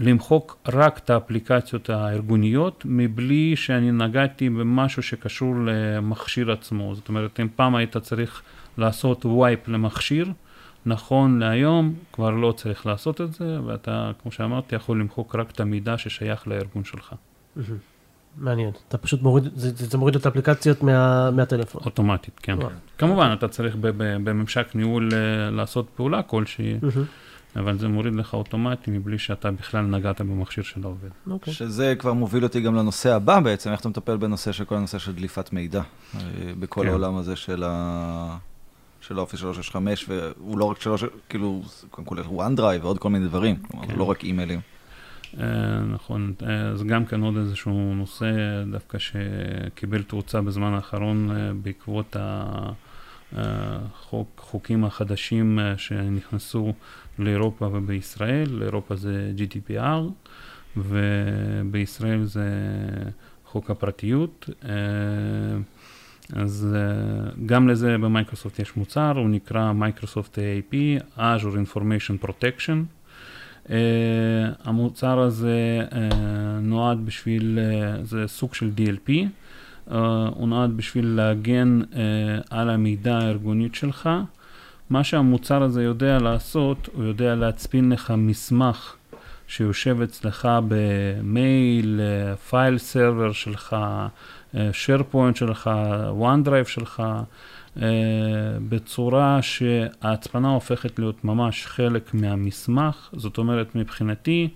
[0.00, 6.94] למחוק רק את האפליקציות הארגוניות, מבלי שאני נגעתי במשהו שקשור למכשיר עצמו.
[6.94, 8.42] זאת אומרת, אם פעם היית צריך
[8.78, 10.32] לעשות וייפ למכשיר,
[10.86, 15.60] נכון להיום כבר לא צריך לעשות את זה, ואתה, כמו שאמרתי, יכול למחוק רק את
[15.60, 17.14] המידע ששייך לארגון שלך.
[18.38, 21.82] מעניין, אתה פשוט מוריד, זה, זה, זה מוריד את האפליקציות מה, מהטלפון.
[21.84, 22.58] אוטומטית, כן.
[22.58, 22.68] וואו.
[22.98, 26.78] כמובן, אתה צריך ב- ב- בממשק ניהול אה, לעשות פעולה כלשהי.
[27.56, 31.08] אבל זה מוריד לך אוטומטי מבלי שאתה בכלל נגעת במכשיר של העובד.
[31.30, 31.52] אוקיי.
[31.52, 34.98] שזה כבר מוביל אותי גם לנושא הבא בעצם, איך אתה מטפל בנושא של כל הנושא
[34.98, 35.82] של דליפת מידע,
[36.14, 36.20] אה,
[36.58, 36.88] בכל כן.
[36.88, 38.36] העולם הזה של ה...
[39.06, 43.56] של האופי 365, והוא לא רק שלוש, כאילו, קודם כל OneDrive ועוד כל מיני דברים,
[43.56, 43.96] כלומר, כן.
[43.96, 44.60] לא רק אימיילים.
[45.40, 48.26] אה, נכון, אה, זה גם כן עוד איזשהו נושא
[48.70, 52.16] דווקא שקיבל תאוצה בזמן האחרון אה, בעקבות
[53.32, 56.72] החוקים החדשים אה, שנכנסו
[57.18, 60.28] לאירופה ובישראל, לאירופה זה GDPR
[60.76, 62.48] ובישראל זה
[63.46, 64.50] חוק הפרטיות.
[66.32, 70.74] אה, אז אה, גם לזה במייקרוסופט יש מוצר, הוא נקרא מייקרוסופט AIP,
[71.18, 73.04] Azure Information Protection.
[73.66, 73.70] Uh,
[74.64, 75.94] המוצר הזה uh,
[76.60, 77.58] נועד בשביל,
[78.02, 79.10] זה סוג של DLP,
[80.30, 81.80] הוא נועד בשביל להגן
[82.50, 84.10] על המידע הארגונית שלך.
[84.90, 88.96] מה שהמוצר הזה יודע לעשות, הוא יודע להצפין לך מסמך
[89.46, 92.00] שיושב אצלך במייל,
[92.48, 93.76] פייל סרבר שלך,
[94.54, 95.70] SharePoint שלך,
[96.20, 97.02] OneDrive שלך,
[97.76, 97.80] uh,
[98.68, 103.10] בצורה שההצפנה הופכת להיות ממש חלק מהמסמך.
[103.12, 104.48] זאת אומרת, מבחינתי,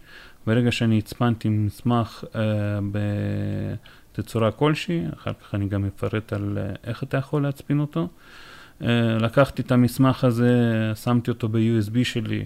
[0.47, 2.37] ברגע שאני הצפנתי מסמך uh,
[4.13, 8.09] בתצורה כלשהי, אחר כך אני גם אפרט על איך אתה יכול להצפין אותו.
[8.81, 8.85] Uh,
[9.21, 10.53] לקחתי את המסמך הזה,
[10.95, 12.45] שמתי אותו ב-USB שלי,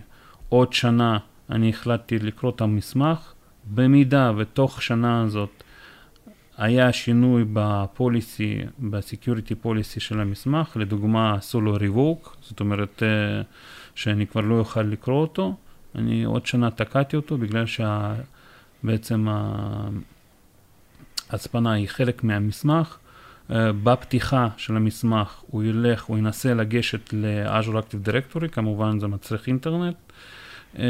[0.48, 1.18] עוד שנה
[1.50, 3.32] אני החלטתי לקרוא את המסמך,
[3.74, 5.62] במידה ותוך שנה הזאת
[6.62, 13.42] היה שינוי בפוליסי, בסקיוריטי פוליסי של המסמך, לדוגמה עשו לו ריווק, זאת אומרת אה,
[13.94, 15.54] שאני כבר לא אוכל לקרוא אותו,
[15.94, 19.26] אני עוד שנה תקעתי אותו בגלל שבעצם
[21.30, 22.96] ההצפנה היא חלק מהמסמך.
[23.50, 29.46] אה, בפתיחה של המסמך הוא ילך, הוא ינסה לגשת ל-Azure Active Directory, כמובן זה מצריך
[29.46, 29.96] אינטרנט,
[30.78, 30.84] אה,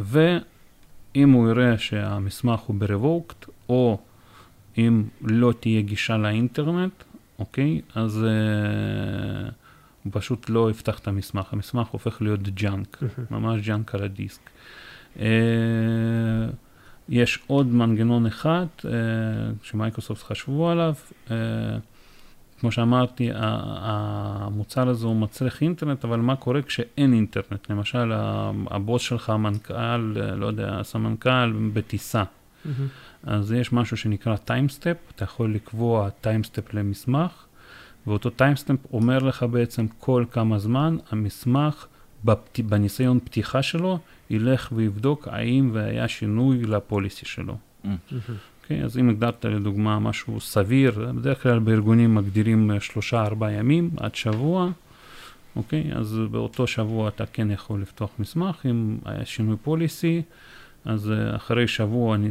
[0.00, 3.98] ואם הוא יראה שהמסמך הוא ב-revoked, או
[4.78, 6.92] אם לא תהיה גישה לאינטרנט,
[7.38, 7.80] אוקיי?
[7.94, 9.52] אז uh,
[10.04, 11.52] הוא פשוט לא יפתח את המסמך.
[11.52, 14.50] המסמך הופך להיות junk, ממש junk על הדיסק.
[15.16, 15.20] Uh,
[17.08, 18.84] יש עוד מנגנון אחד uh,
[19.62, 20.94] שמייקרוסופט חשבו עליו.
[21.26, 21.30] Uh,
[22.60, 27.70] כמו שאמרתי, המוצר הזה הוא מצריך אינטרנט, אבל מה קורה כשאין אינטרנט?
[27.70, 28.12] למשל,
[28.70, 32.22] הבוס שלך, המנכ"ל, לא יודע, הסמנכ"ל בטיסה.
[32.64, 32.86] מהמם.
[33.22, 37.32] אז יש משהו שנקרא timestamp, אתה יכול לקבוע timestamp למסמך,
[38.06, 41.86] ואותו timestamp אומר לך בעצם כל כמה זמן המסמך
[42.24, 42.60] בפת...
[42.60, 43.98] בניסיון פתיחה שלו
[44.30, 47.56] ילך ויבדוק האם והיה שינוי לפוליסי שלו.
[47.84, 47.88] Mm.
[48.62, 54.14] אוקיי, אז אם הגדרת לדוגמה משהו סביר, בדרך כלל בארגונים מגדירים שלושה ארבעה ימים עד
[54.14, 54.70] שבוע,
[55.56, 60.22] אוקיי, אז באותו שבוע אתה כן יכול לפתוח מסמך, אם היה שינוי פוליסי,
[60.84, 62.30] אז אה, אחרי שבוע אני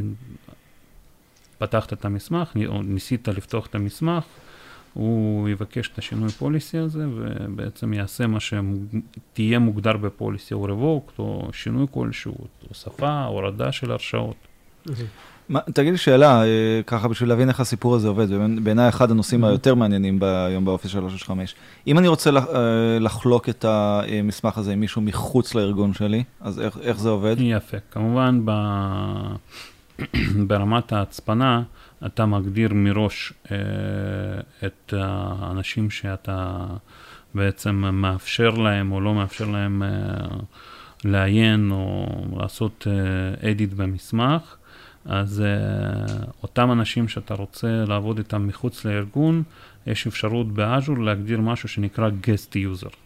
[1.58, 4.24] פתחת את המסמך, או ניסית לפתוח את המסמך,
[4.94, 11.48] הוא יבקש את השינוי פוליסי הזה, ובעצם יעשה מה שתהיה מוגדר בפוליסי, או רבוקט, או
[11.52, 12.34] שינוי כלשהו,
[12.68, 14.36] הוספה, הורדה של הרשאות.
[14.86, 14.98] מהמם.
[15.48, 18.26] מה, תגיד לי שאלה, אה, ככה בשביל להבין איך הסיפור הזה עובד,
[18.62, 21.54] בעיניי אחד הנושאים היותר מעניינים היום באופיס 365.
[21.86, 26.78] אם אני רוצה אה, לחלוק את המסמך הזה עם מישהו מחוץ לארגון שלי, אז איך,
[26.82, 27.36] איך זה עובד?
[27.38, 27.76] יפה.
[27.90, 28.52] כמובן, ב...
[30.48, 31.62] ברמת ההצפנה,
[32.06, 33.56] אתה מגדיר מראש אה,
[34.66, 36.66] את האנשים שאתה
[37.34, 39.82] בעצם מאפשר להם או לא מאפשר להם
[41.04, 42.06] לעיין או
[42.36, 42.86] לעשות
[43.40, 44.57] edit במסמך.
[45.08, 49.42] אז אה, אותם אנשים שאתה רוצה לעבוד איתם מחוץ לארגון,
[49.86, 52.96] יש אפשרות באז'ור להגדיר משהו שנקרא guest user.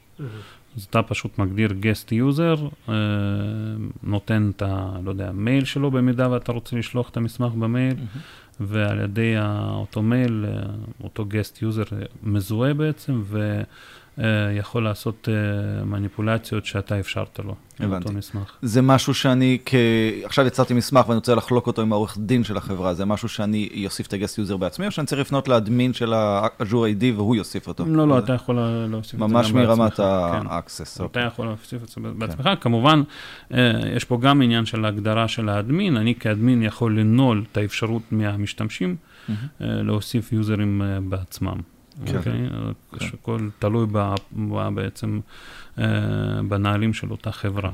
[0.76, 2.94] אז אתה פשוט מגדיר guest user, אה,
[4.02, 4.92] נותן את ה...
[5.04, 7.96] לא יודע, מייל שלו במידה ואתה רוצה לשלוח את המסמך במייל,
[8.60, 9.34] ועל ידי
[9.70, 10.62] אותו מייל, אה,
[11.04, 13.22] אותו guest user מזוהה בעצם,
[14.18, 18.04] ויכול לעשות אה, מניפולציות שאתה אפשרת לו, הבנתי.
[18.04, 18.56] לאותו מסמך.
[18.62, 19.74] זה משהו שאני, כ...
[20.24, 23.82] עכשיו יצרתי מסמך ואני רוצה לחלוק אותו עם העורך דין של החברה, זה משהו שאני
[23.84, 27.04] אוסיף את ה guest user בעצמי, או שאני צריך לפנות לאדמין של ה- Azure AD
[27.16, 27.84] והוא יוסיף אותו?
[27.86, 28.58] לא, לא, אתה יכול
[28.90, 30.46] להוסיף את זה ממש מרמת בעצמך, כן.
[30.46, 30.94] ה-access.
[30.96, 31.26] אתה אוקיי.
[31.26, 32.48] יכול להוסיף את זה בעצמך.
[32.60, 33.02] כמובן,
[33.54, 35.96] אה, יש פה גם עניין של ההגדרה של האדמין.
[35.96, 38.96] אני כאדמין יכול לנעול את האפשרות מהמשתמשים.
[39.28, 41.60] אה, להוסיף יוזרים אה, בעצמם.
[42.06, 42.16] כן.
[42.16, 42.32] אוקיי?
[42.98, 43.06] כן.
[43.06, 45.20] שהכל תלוי ב, ב, בעצם
[45.78, 45.84] אה,
[46.48, 47.70] בנהלים של אותה חברה.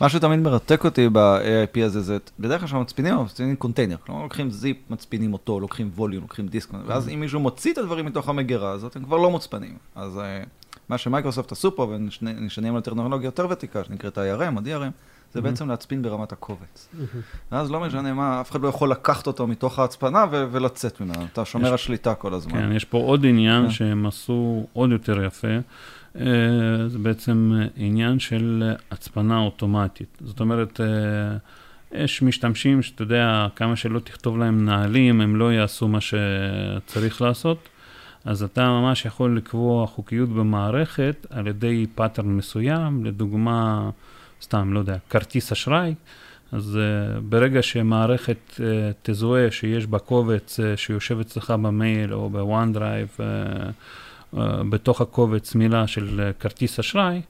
[0.00, 3.96] מה שתמיד מרתק אותי ב-AIP הזה, זה בדרך כלל כשמצפינים, מצפינים קונטיינר.
[3.96, 8.06] כלומר, לוקחים זיפ, מצפינים אותו, לוקחים ווליום, לוקחים דיסק, ואז אם מישהו מוציא את הדברים
[8.06, 9.76] מתוך המגירה הזאת, הם כבר לא מוצפנים.
[9.94, 10.42] אז אה,
[10.88, 14.90] מה שמייקרוסופט עשו פה, ונשענים על טכנולוגיה יותר ותיקה, שנקראת IRM או DRM,
[15.32, 16.88] זה בעצם להצפין ברמת הקובץ.
[17.52, 21.44] ואז לא משנה מה, אף אחד לא יכול לקחת אותו מתוך ההצפנה ולצאת ממנו, אתה
[21.44, 22.52] שומר השליטה כל הזמן.
[22.52, 23.70] כן, יש פה עוד עניין כן.
[23.70, 25.48] שהם עשו עוד יותר יפה.
[26.16, 26.24] אה,
[26.88, 30.18] זה בעצם עניין של הצפנה אוטומטית.
[30.20, 31.36] זאת אומרת, אה,
[31.92, 37.68] יש משתמשים שאתה יודע, כמה שלא תכתוב להם נהלים, הם לא יעשו מה שצריך לעשות.
[38.24, 43.90] אז אתה ממש יכול לקבוע חוקיות במערכת על ידי pattern מסוים, לדוגמה,
[44.42, 45.94] סתם, לא יודע, כרטיס אשראי.
[46.52, 48.60] אז uh, ברגע שמערכת uh,
[49.02, 54.38] תזהה שיש בה קובץ uh, שיושב אצלך במייל או ב OneDrive, uh, uh,
[54.70, 57.20] בתוך הקובץ מילה של uh, כרטיס אשראי,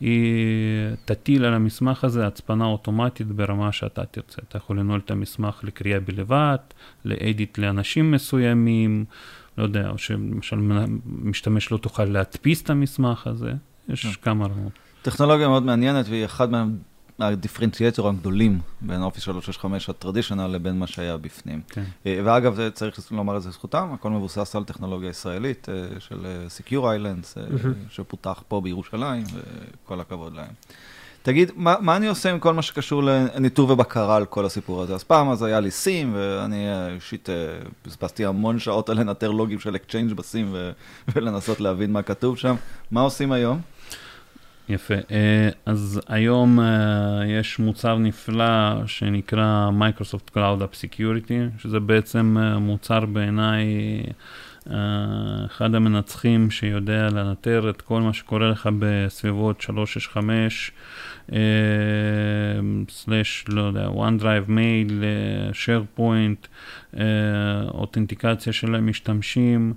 [0.00, 4.42] היא תטיל על המסמך הזה הצפנה אוטומטית ברמה שאתה תרצה.
[4.48, 6.56] אתה יכול לנעול את המסמך לקריאה בלבד,
[7.04, 9.04] ל edit לאנשים מסוימים,
[9.58, 10.56] לא יודע, או שלמשל
[11.06, 13.52] משתמש לא תוכל להדפיס את המסמך הזה,
[13.88, 14.12] יש כן.
[14.22, 14.72] כמה רמות.
[15.06, 16.48] טכנולוגיה מאוד מעניינת, והיא אחד
[17.18, 21.60] מה differentiator הגדולים בין אופיס 365 ה traditional לבין מה שהיה בפנים.
[21.68, 21.84] כן.
[22.06, 26.46] אה, ואגב, צריך לומר את זה זכותם, הכל מבוסס על טכנולוגיה ישראלית אה, של אה,
[26.58, 27.38] Secure Islands,
[27.90, 30.52] שפותח פה בירושלים, וכל הכבוד להם.
[31.22, 34.94] תגיד, מה, מה אני עושה עם כל מה שקשור לניטור ובקרה על כל הסיפור הזה?
[34.94, 37.28] אז פעם אז היה לי SIEM, ואני אישית
[37.86, 40.56] בזבזתי המון שעות על לנטר לוגים של אקצ'יינג' ב SIEM
[41.14, 42.54] ולנסות להבין מה כתוב שם.
[42.90, 43.60] מה עושים היום?
[44.68, 44.94] יפה.
[44.94, 52.58] אה, אז היום אה, יש מוצר נפלא שנקרא Microsoft Cloud App Security, שזה בעצם אה,
[52.58, 53.66] מוצר בעיניי
[55.46, 60.72] אחד המנצחים שיודע לנטר את כל מה שקורה לך בסביבות 365,
[62.90, 65.04] סלאש, לא יודע, OneDrive, מייל,
[65.52, 66.46] SharePoint,
[67.68, 69.74] אותנטיקציה של המשתמשים.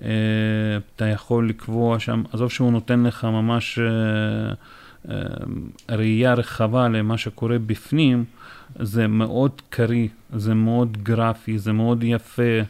[0.00, 3.84] אתה יכול לקבוע שם, עזוב שהוא נותן לך ממש אה,
[5.10, 8.24] אה, ראייה רחבה למה שקורה בפנים,
[8.78, 12.60] זה מאוד קריא, זה מאוד גרפי, זה מאוד יפה.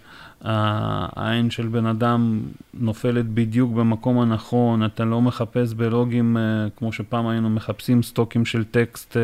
[0.41, 2.41] העין של בן אדם
[2.75, 6.37] נופלת בדיוק במקום הנכון, אתה לא מחפש בלוגים
[6.77, 9.17] כמו שפעם היינו מחפשים סטוקים של טקסט,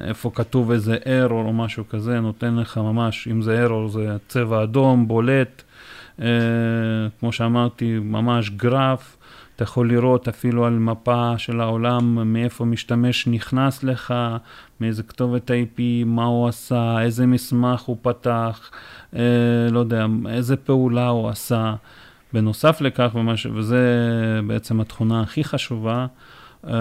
[0.00, 4.62] איפה כתוב איזה ארור או משהו כזה, נותן לך ממש, אם זה ארור זה צבע
[4.62, 5.62] אדום, בולט.
[6.22, 6.26] אה,
[7.20, 9.16] כמו שאמרתי, ממש גרף.
[9.56, 14.14] אתה יכול לראות אפילו על מפה של העולם מאיפה משתמש נכנס לך,
[14.80, 18.70] מאיזה כתובת IP, מה הוא עשה, איזה מסמך הוא פתח,
[19.16, 19.20] אה,
[19.70, 21.74] לא יודע, איזה פעולה הוא עשה.
[22.32, 23.80] בנוסף לכך, ומש, וזה
[24.46, 26.06] בעצם התכונה הכי חשובה,
[26.66, 26.74] אה,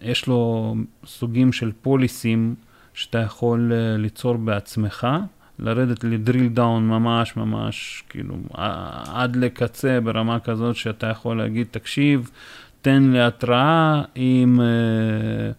[0.00, 0.74] יש לו
[1.06, 2.54] סוגים של פוליסים
[2.94, 5.06] שאתה יכול אה, ליצור בעצמך.
[5.58, 8.34] לרדת לדריל דאון ממש ממש, כאילו,
[9.12, 12.30] עד לקצה ברמה כזאת שאתה יכול להגיד, תקשיב,
[12.82, 15.54] תן לי התראה אם uh,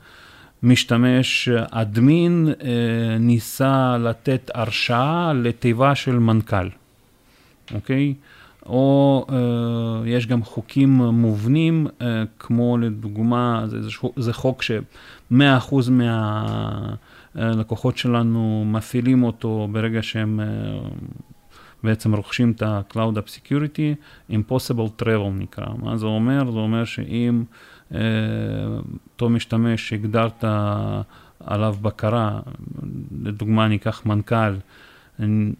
[0.63, 2.63] משתמש אדמין uh,
[3.19, 6.69] ניסה לתת הרשאה לתיבה של מנכ"ל,
[7.73, 8.13] אוקיי?
[8.65, 9.33] או uh,
[10.05, 11.87] יש גם חוקים מובנים,
[12.39, 13.77] כמו לדוגמה, זה,
[14.15, 15.35] זה, חוק ש-100%
[15.91, 16.93] מה...
[17.39, 20.45] הלקוחות שלנו מפעילים אותו ברגע שהם אה,
[21.83, 23.95] בעצם רוכשים את ה-Cloud App Security,
[24.31, 25.65] Impossible Travel נקרא.
[25.77, 26.51] מה זה אומר?
[26.51, 27.43] זה אומר שאם
[27.93, 27.99] אה,
[29.13, 30.43] אותו משתמש שהגדרת
[31.39, 32.39] עליו בקרה,
[33.23, 34.55] לדוגמה ניקח מנכ"ל,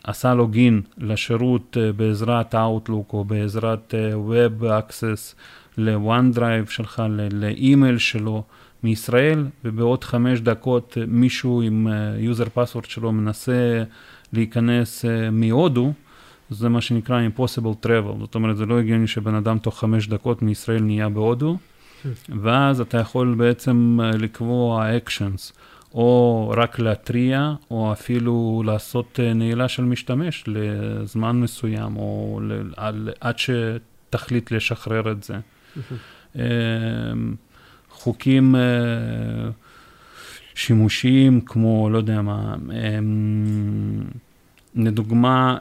[0.04, 3.94] עשה לוגין לשירות אה, בעזרת Outlook או בעזרת
[4.30, 5.36] Web Access
[5.78, 8.44] ל-OneDrive שלך, לאימייל שלו,
[8.84, 13.84] מישראל, ובעוד חמש דקות מישהו עם user אה, password שלו מנסה
[14.34, 15.94] להיכנס אה, מהודו,
[16.50, 20.42] זה מה שנקרא impossible travel, זאת אומרת זה לא הגיוני שבן אדם תוך חמש דקות
[20.42, 21.58] מישראל נהיה בהודו,
[22.42, 25.54] ואז אתה יכול בעצם אה, לקבוע actions,
[25.94, 32.40] או רק להתריע, או אפילו לעשות נעילה של משתמש לזמן מסוים, או
[33.22, 35.40] עד שתחליט לשחרר את זה.
[38.00, 38.62] חוקים אה,
[40.56, 42.56] שימושיים כמו, לא יודע מה,
[44.76, 45.58] לדוגמה,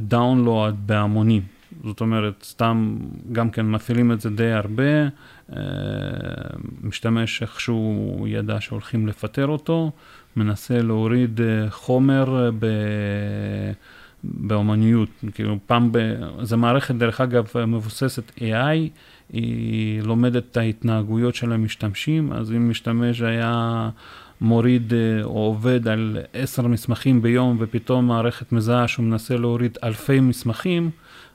[0.00, 1.42] דאונלואד אה, בהמונים.
[1.84, 2.98] זאת אומרת, סתם
[3.32, 5.02] גם כן מפעילים את זה די הרבה,
[5.52, 5.62] אה,
[6.82, 9.90] משתמש איכשהו ידע שהולכים לפטר אותו,
[10.36, 12.66] מנסה להוריד חומר ב...
[14.24, 15.98] באומניות, כאילו פעם, ב...
[16.42, 18.88] זו מערכת דרך אגב מבוססת AI,
[19.32, 23.90] היא לומדת את ההתנהגויות של המשתמשים, אז אם משתמש היה
[24.40, 30.20] מוריד אה, או עובד על עשר מסמכים ביום ופתאום מערכת מזהה שהוא מנסה להוריד אלפי
[30.20, 30.90] מסמכים,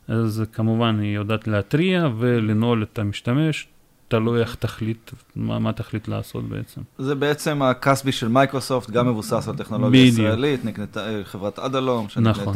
[0.07, 3.67] אז כמובן היא יודעת להתריע ולנעול את המשתמש,
[4.13, 6.81] תלוי איך תחליט, מה, מה תחליט לעשות בעצם.
[6.97, 10.19] זה בעצם הכסבי של מייקרוסופט, גם מבוסס על טכנולוגיה בדיוק.
[10.19, 12.29] ישראלית, נקנתה, אה, חברת אדלום שנקנתה.
[12.41, 12.53] נכון.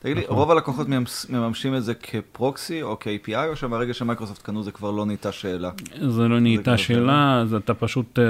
[0.00, 0.36] תגיד לי, נכון.
[0.36, 4.72] רוב הלקוחות מממש- מממשים את זה כ proxy או כ-API, או שמהרגע שמייקרוסופט קנו זה
[4.72, 5.70] כבר לא נהייתה שאלה?
[6.08, 8.22] זה לא נהייתה כבר שאלה, אז אתה פשוט uh,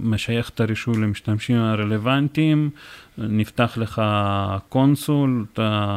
[0.00, 2.70] משייך את הרישוי למשתמשים הרלוונטיים,
[3.18, 4.02] נפתח לך
[4.68, 5.96] console, אתה,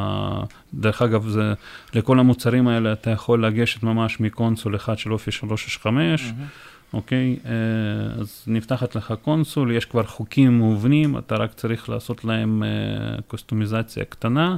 [0.74, 1.54] דרך אגב, זה,
[1.94, 6.34] לכל המוצרים האלה אתה יכול לגשת ממש מ console אחד של אופיס 365,
[6.94, 7.38] אוקיי?
[7.46, 7.52] אה,
[8.22, 14.06] אז נפתחת לך console, יש כבר חוקים מובנים, אתה רק צריך לעשות להם אה, קוסטומיזציה
[14.06, 14.56] קטנה,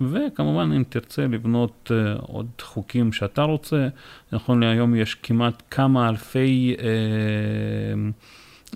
[0.00, 3.88] וכמובן אם תרצה לבנות אה, עוד חוקים שאתה רוצה,
[4.32, 6.84] נכון להיום יש כמעט כמה אלפי אה,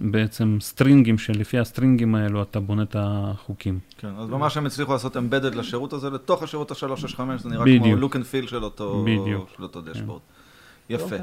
[0.00, 3.78] בעצם סטרינגים, שלפי הסטרינגים האלו אתה בונה את החוקים.
[3.98, 7.85] כן, אז ממש הם הצליחו לעשות embedded לשירות הזה לתוך השירות ה-365, זה נראה בדיוק.
[7.85, 9.48] כמו look and feel של אותו בדיוק.
[9.56, 10.20] של אותו dashboard.
[10.90, 11.04] יפה.
[11.04, 11.20] אוקיי.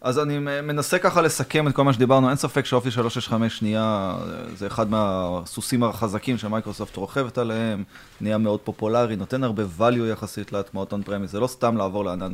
[0.00, 4.14] אז אני מנסה ככה לסכם את כל מה שדיברנו, אין ספק ש Office 365 נהיה,
[4.54, 7.84] זה אחד מהסוסים החזקים שמייקרוסופט רוכבת עליהם,
[8.20, 12.32] נהיה מאוד פופולרי, נותן הרבה value יחסית להטמעות on premise, זה לא סתם לעבור לענן,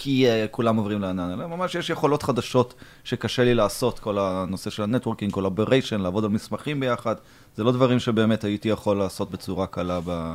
[0.00, 4.70] כי uh, כולם עוברים לענן, אלא ממש יש יכולות חדשות שקשה לי לעשות, כל הנושא
[4.70, 7.14] של ה networking, collaboration, לעבוד על מסמכים ביחד,
[7.56, 10.34] זה לא דברים שבאמת הייתי יכול לעשות בצורה קלה ב...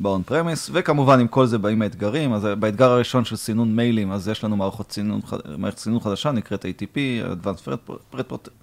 [0.00, 4.28] ב-on premise, וכמובן עם כל זה באים האתגרים, אז באתגר הראשון של סינון מיילים, אז
[4.28, 5.20] יש לנו מערכות סינון,
[5.58, 6.96] מערכת סינון חדשה, נקראת ATP,
[7.44, 7.90] Advanced Threat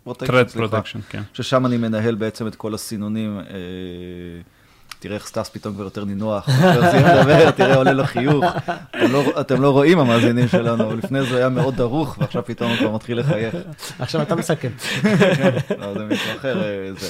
[0.08, 1.22] Protection, threat protection, כן.
[1.34, 3.44] ששם אני מנהל בעצם את כל הסינונים, אה,
[5.04, 8.46] תראה איך סטס פתאום כבר יותר נינוח, לדבר, תראה עולה לו חיוך,
[8.90, 12.78] אתם לא, אתם לא רואים המאזינים שלנו, לפני זה היה מאוד דרוך, ועכשיו פתאום הוא
[12.78, 13.56] כבר מתחיל לחייך.
[14.00, 14.70] עכשיו אתה מסכם.
[15.80, 17.10] לא, זה מישהו אחר, אה, זה.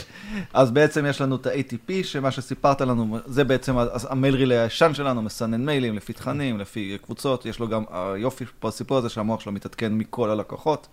[0.53, 3.75] אז בעצם יש לנו את ה-ATP, שמה שסיפרת לנו, זה בעצם
[4.09, 8.67] המייל רילי הישן שלנו, מסנן מיילים לפי תכנים, לפי קבוצות, יש לו גם, היופי פה
[8.67, 10.87] הסיפור הזה שהמוח שלו מתעדכן מכל הלקוחות.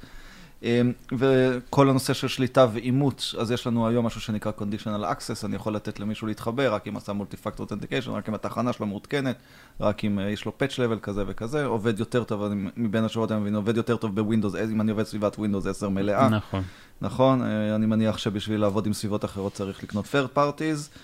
[0.63, 5.57] אמ, וכל הנושא של שליטה ואימות, אז יש לנו היום משהו שנקרא conditional access, אני
[5.57, 9.37] יכול לתת למישהו להתחבר רק אם עשה multi-factor authentication, רק אם התחנה שלו מעודכנת,
[9.81, 13.33] רק אם אה, יש לו patch level כזה וכזה, עובד יותר טוב, אני מבין השורות
[13.33, 16.29] אני מבין, עובד יותר טוב ב Windows, אם אני עובד סביבת Windows 10 מלאה.
[16.29, 16.63] נכון.
[17.03, 20.99] נכון, אה, אני מניח שבשביל לעבוד עם סביבות אחרות צריך לקנות third parties.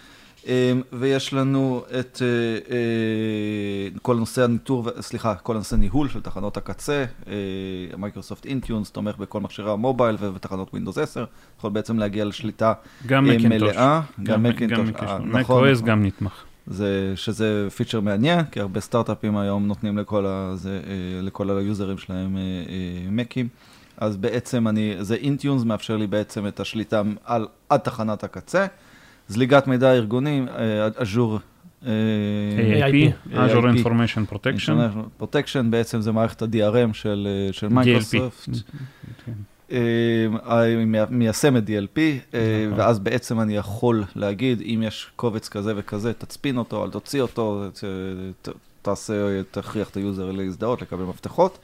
[0.48, 2.26] אה, ויש לנו את אה,
[2.74, 7.32] אה, כל נושא הניטור, סליחה, כל נושא ניהול של תחנות הקצה, אה,
[7.98, 11.24] מייקרוסופט Intune תומך בכל מכשירי ה mobile ותחנות Windows 10,
[11.58, 12.72] יכול בעצם להגיע לשליטה
[13.06, 13.36] גם אה.
[13.48, 15.88] מלאה, גם מקינטוש, נכון, macOS נכון.
[15.88, 16.44] גם נתמך.
[16.66, 20.80] זה, שזה פיצ'ר מעניין, כי הרבה סטארט-אפים היום נותנים לכל, הזה,
[21.22, 22.36] לכל היוזרים שלהם
[23.10, 23.48] מקים.
[23.96, 28.66] אז בעצם אני, זה Intune מאפשר לי בעצם את השליטה על, עד תחנת הקצה.
[29.28, 31.38] זליגת מידע ארגוני, אה, Azure.
[31.86, 31.90] אה,
[32.88, 32.92] AIP,
[33.32, 33.36] Azure
[33.76, 33.84] AIP.
[33.84, 34.70] Information Protection.
[35.16, 38.48] Protection, בעצם זה מערכת ה-DRM של, אה, של מייקרוסופט.
[39.72, 40.26] אה,
[41.10, 41.98] מיישמת DLP,
[42.34, 42.80] אה, נכון.
[42.80, 47.64] ואז בעצם אני יכול להגיד, אם יש קובץ כזה וכזה, תצפין אותו, אל תוציא אותו,
[47.72, 47.84] ת-
[48.42, 49.14] ת- תעשה,
[49.50, 51.58] תכריח את היוזר להזדהות, לקבל מפתחות.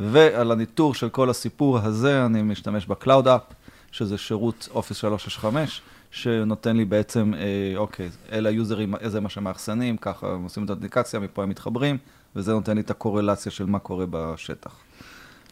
[0.00, 3.54] ועל הניטור של כל הסיפור הזה, אני משתמש ב-Cloud App,
[3.92, 10.32] שזה שירות Office 365, שנותן לי בעצם, אה, אוקיי, אלה היוזרים, זה מה שמאחסנים, ככה
[10.32, 11.98] הם עושים את האינדיקציה, מפה הם מתחברים,
[12.36, 14.76] וזה נותן לי את הקורלציה של מה קורה בשטח.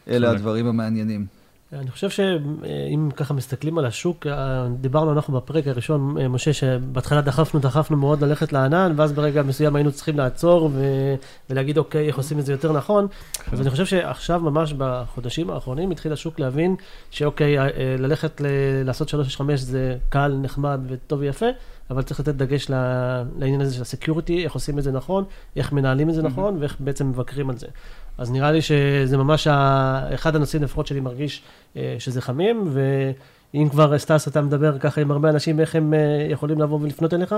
[0.07, 0.31] אלה.
[0.31, 1.25] הדברים המעניינים.
[1.73, 7.21] אני חושב שאם ככה מסתכלים על השוק, אה, דיברנו אנחנו בפרק הראשון, אה, משה, שבהתחלה
[7.21, 11.15] דחפנו, דחפנו מאוד ללכת לענן, ואז ברגע מסוים היינו צריכים לעצור ו-
[11.49, 13.07] ולהגיד, אוקיי, איך עושים את זה יותר נכון.
[13.51, 16.75] אז אני חושב שעכשיו, ממש בחודשים האחרונים, התחיל השוק להבין
[17.11, 17.67] שאוקיי, אה,
[17.99, 18.45] ללכת ל-
[18.85, 21.45] לעשות 365 זה קל, נחמד וטוב ויפה,
[21.89, 25.23] אבל צריך לתת דגש לעניין הזה של ה security, איך עושים את זה נכון,
[25.55, 27.67] איך מנהלים את זה נכון, ואיך בעצם מבקרים על זה.
[28.17, 29.47] אז נראה לי שזה ממש
[30.13, 31.41] אחד הנושאים לפחות שאני מרגיש
[31.77, 36.27] אה, שזה חמים, ואם כבר סטס אתה מדבר ככה עם הרבה אנשים, איך הם אה,
[36.29, 37.35] יכולים לבוא ולפנות אליך?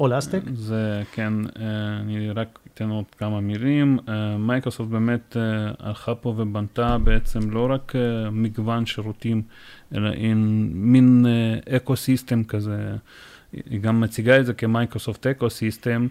[0.00, 0.40] או לאסטק?
[0.54, 1.62] זה כן, אה,
[2.00, 3.98] אני רק אתן עוד כמה מילים.
[4.38, 5.36] מייקרוסופט באמת
[5.78, 7.92] הלכה פה ובנתה בעצם לא רק
[8.32, 9.42] מגוון שירותים,
[9.94, 11.26] אלא עם מין
[11.76, 12.96] ecosystem כזה.
[13.52, 16.06] היא גם מציגה את זה כמייקרוסופט ecosystem,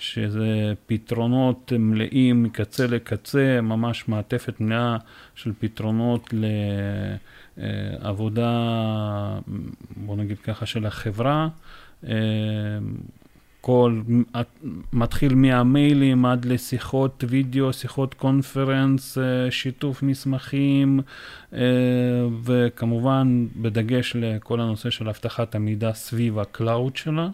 [0.00, 4.96] שזה פתרונות מלאים מקצה לקצה, ממש מעטפת מלאה
[5.34, 6.34] של פתרונות
[7.56, 8.48] לעבודה,
[9.96, 11.48] בוא נגיד ככה, של החברה.
[12.08, 12.12] אה,
[13.60, 14.00] כל,
[14.92, 21.00] מתחיל מהמיילים עד לשיחות וידאו, שיחות conference, אה, שיתוף מסמכים,
[21.52, 21.60] אה,
[22.44, 27.28] וכמובן בדגש לכל הנושא של אבטחת המידע סביב ה cloud שלה.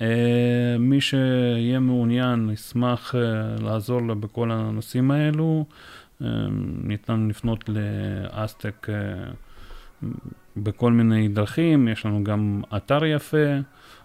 [0.00, 3.14] אה, מי שיהיה מעוניין, ישמח
[3.62, 5.64] לעזור לה בכל הנושאים האלו.
[6.84, 8.86] ניתן לפנות לאסטק
[10.56, 13.46] בכל מיני דרכים, יש לנו גם אתר יפה.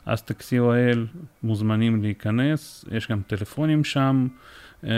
[0.05, 0.97] אסטק co.il,
[1.43, 4.27] מוזמנים להיכנס, יש גם טלפונים שם.
[4.85, 4.91] אה,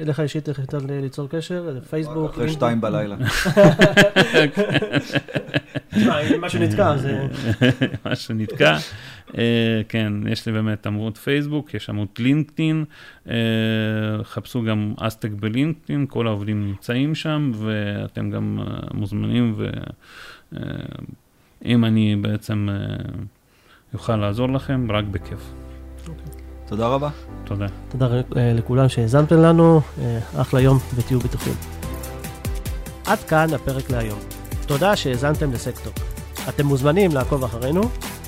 [0.00, 1.80] אליך אישית איך ניתן ליצור קשר?
[1.90, 2.30] פייסבוק?
[2.30, 3.16] אחרי שתיים בלילה.
[6.40, 7.26] משהו נתקע, זה...
[8.06, 8.76] משהו נתקע.
[9.38, 12.84] אה, כן, יש לי באמת עמוד פייסבוק, יש עמוד לינקדאין,
[13.28, 13.34] אה,
[14.22, 18.58] חפשו גם אסטק בלינקדאין, כל העובדים נמצאים שם, ואתם גם
[18.94, 19.56] מוזמנים
[21.64, 22.68] אם אני בעצם
[23.94, 25.54] אוכל אה, לעזור לכם, רק בכיף.
[26.66, 27.08] תודה רבה.
[27.44, 27.66] תודה.
[27.88, 28.06] תודה
[28.36, 31.54] אה, לכולם שהאזנתם לנו, אה, אחלה יום ותהיו בטוחים.
[33.06, 34.18] עד כאן הפרק להיום.
[34.66, 35.92] תודה שהאזנתם לסקטור.
[36.48, 37.82] אתם מוזמנים לעקוב אחרינו,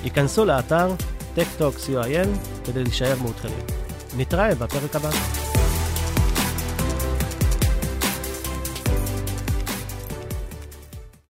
[0.05, 0.95] היכנסו לאתר
[1.37, 2.28] techtalk.co.il
[2.64, 3.61] כדי להישאר מעודכנים.
[4.16, 5.11] נתראה בפרק הבא.